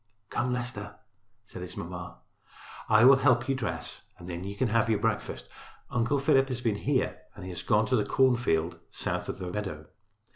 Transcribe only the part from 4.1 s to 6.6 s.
and then you can have your breakfast. Uncle Philip has